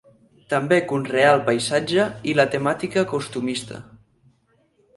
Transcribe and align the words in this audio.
També 0.53 0.79
conreà 0.91 1.33
el 1.33 1.43
paisatge 1.49 2.07
i 2.33 2.35
la 2.39 2.47
temàtica 2.55 3.07
costumista. 3.15 3.81